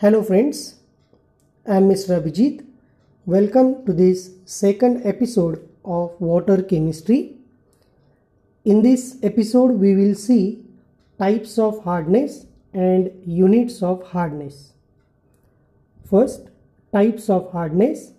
[0.00, 0.76] Hello friends,
[1.66, 2.16] I am Mr.
[2.16, 2.64] Abhijit.
[3.26, 7.34] Welcome to this second episode of water chemistry.
[8.64, 10.62] In this episode we will see
[11.18, 14.72] types of hardness and units of hardness.
[16.08, 16.48] First,
[16.92, 18.12] types of hardness.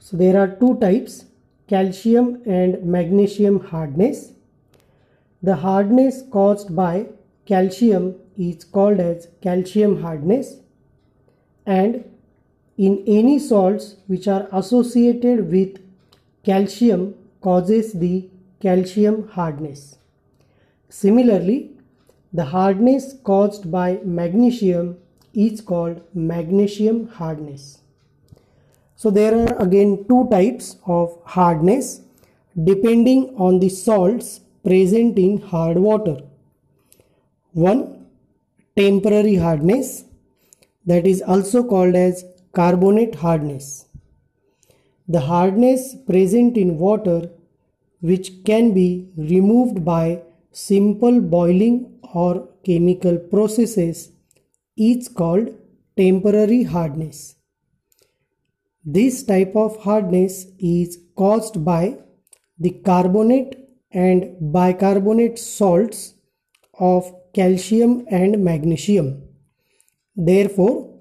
[0.00, 1.26] So there are two types,
[1.68, 4.32] calcium and magnesium hardness.
[5.44, 7.10] The hardness caused by
[7.46, 10.56] calcium is called as calcium hardness
[11.76, 12.04] and
[12.86, 15.80] in any salts which are associated with
[16.48, 17.02] calcium
[17.42, 18.28] causes the
[18.60, 19.98] calcium hardness.
[20.88, 21.58] Similarly,
[22.32, 24.96] the hardness caused by magnesium
[25.34, 27.80] is called magnesium hardness.
[28.96, 32.00] So there are again two types of hardness
[32.70, 36.16] depending on the salts present in hard water.
[37.52, 38.06] One,
[38.76, 40.04] temporary hardness
[40.88, 43.86] that is also called as carbonate hardness.
[45.06, 47.30] The hardness present in water
[48.00, 50.22] which can be removed by
[50.52, 54.10] simple boiling or chemical processes
[54.76, 55.50] is called
[55.96, 57.36] temporary hardness.
[58.84, 61.98] This type of hardness is caused by
[62.58, 63.56] the carbonate
[63.90, 66.14] and bicarbonate salts
[66.78, 69.27] of calcium and magnesium.
[70.18, 70.98] Therefore,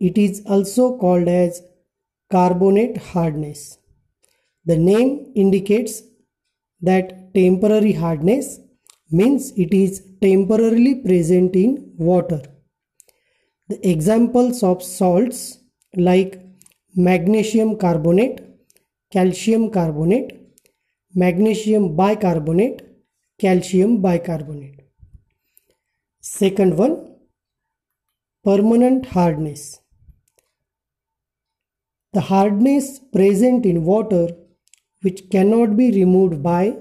[0.00, 1.62] it is also called as
[2.30, 3.78] carbonate hardness.
[4.64, 6.02] The name indicates
[6.80, 8.60] that temporary hardness
[9.10, 12.40] means it is temporarily present in water.
[13.68, 15.58] The examples of salts
[15.94, 16.40] like
[16.96, 18.40] magnesium carbonate,
[19.12, 20.40] calcium carbonate,
[21.14, 22.82] magnesium bicarbonate,
[23.38, 24.80] calcium bicarbonate.
[26.20, 27.13] Second one,
[28.44, 29.80] permanent hardness.
[32.12, 34.28] The hardness present in water
[35.00, 36.76] which cannot be removed by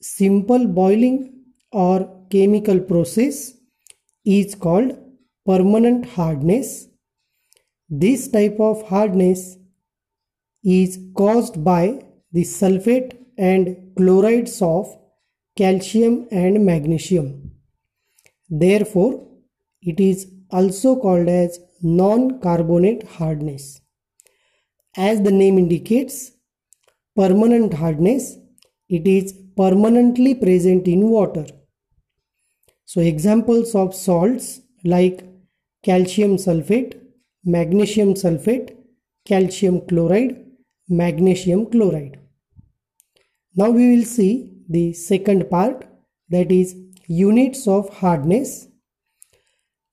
[0.00, 1.42] simple boiling
[1.72, 3.52] or chemical process
[4.24, 4.96] is called
[5.44, 6.86] permanent hardness.
[7.88, 9.56] This type of hardness
[10.62, 14.96] is caused by the sulfate and chlorides of
[15.56, 17.52] calcium and magnesium.
[18.48, 19.26] Therefore,
[19.82, 23.80] it is also called as non-carbonate hardness.
[24.96, 26.32] As the name indicates,
[27.14, 28.36] permanent hardness,
[28.88, 31.46] it is permanently present in water.
[32.84, 35.24] So examples of salts like
[35.84, 36.98] calcium sulfate,
[37.44, 38.76] magnesium sulfate,
[39.26, 40.44] calcium chloride,
[40.88, 42.18] magnesium chloride.
[43.54, 45.86] Now we will see the second part
[46.30, 46.76] that is
[47.06, 48.68] units of hardness.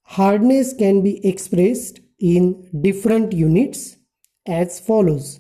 [0.06, 3.98] Hardness can be expressed in different units
[4.46, 5.40] as follows.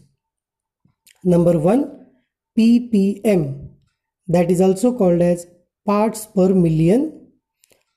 [1.23, 2.05] Number 1
[2.57, 3.69] ppm
[4.27, 5.45] that is also called as
[5.85, 7.01] parts per million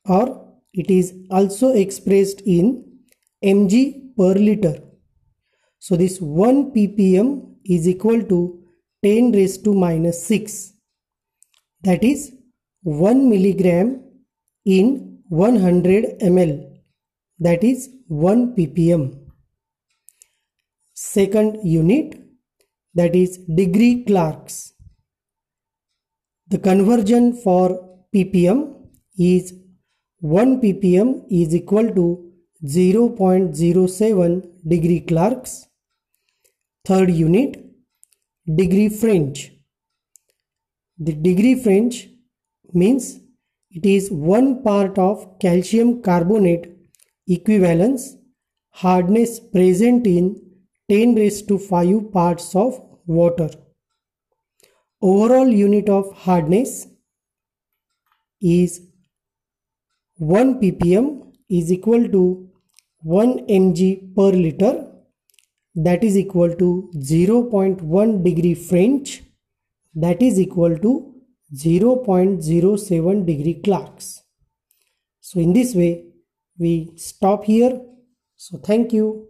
[0.04, 0.24] or
[0.72, 2.84] it is also expressed in
[3.42, 4.82] mg per liter.
[5.78, 8.62] So this 1 ppm is equal to
[9.02, 10.74] 10 raised to minus 6
[11.82, 12.32] that is
[12.82, 14.02] 1 milligram
[14.64, 16.52] in 100 ml
[17.38, 19.02] that is 1 ppm
[20.94, 22.16] second unit
[22.94, 24.56] that is degree Clarks
[26.48, 27.66] the conversion for
[28.14, 28.60] ppm
[29.18, 29.54] is
[30.20, 32.06] 1 ppm is equal to
[32.64, 35.68] 0.07 degree Clarks
[36.84, 37.68] third unit
[38.56, 39.52] degree French.
[40.98, 42.08] The degree French
[42.72, 43.20] means
[43.70, 46.74] it is one part of calcium carbonate
[47.26, 48.16] equivalence
[48.70, 50.40] hardness present in
[50.88, 53.50] 10 raised to 5 parts of water.
[55.02, 56.86] Overall unit of hardness
[58.40, 58.80] is
[60.16, 62.48] 1 ppm is equal to
[63.02, 64.72] 1 mg per liter
[65.74, 69.22] that is equal to 0.1 degree French
[69.94, 71.17] that is equal to
[71.54, 74.22] 0.07 degree Clarks.
[75.20, 76.04] So in this way
[76.58, 77.80] we stop here.
[78.36, 79.28] So thank you.